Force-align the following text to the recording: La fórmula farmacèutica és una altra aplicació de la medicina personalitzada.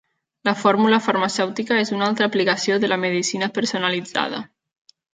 La 0.47 0.53
fórmula 0.61 0.99
farmacèutica 1.07 1.77
és 1.83 1.93
una 1.97 2.07
altra 2.07 2.31
aplicació 2.31 2.81
de 2.87 2.91
la 2.95 3.01
medicina 3.07 3.55
personalitzada. 3.61 4.43